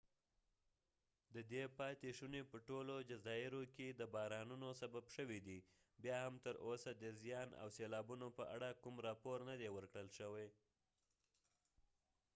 ددې 1.35 1.63
پاتی 1.77 2.11
شونی 2.17 2.41
په 2.51 2.57
ټولو 2.67 2.95
جزایرو 3.09 3.63
کې 3.75 3.87
د 3.91 4.01
بارانونو 4.15 4.67
سبب 4.81 5.05
شوي 5.15 5.39
دي 5.47 5.59
بیا 6.03 6.17
هم 6.25 6.35
تر 6.45 6.55
اوسه 6.67 6.89
د 6.93 7.05
زیان 7.21 7.49
او 7.61 7.67
سیلابونو 7.77 8.27
په 8.37 8.43
اړه 8.55 8.69
کوم 8.83 8.95
راپور 9.07 9.37
نه 9.49 9.55
دي 9.61 9.69
ور 9.71 9.85
کړل 9.91 10.09
شوي 10.19 10.47